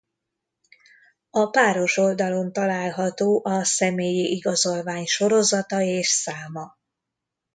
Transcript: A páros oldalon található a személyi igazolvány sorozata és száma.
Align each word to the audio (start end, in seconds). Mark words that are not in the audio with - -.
A 1.29 1.45
páros 1.49 1.97
oldalon 1.97 2.53
található 2.53 3.41
a 3.43 3.63
személyi 3.63 4.31
igazolvány 4.35 5.05
sorozata 5.05 5.81
és 5.81 6.07
száma. 6.07 6.77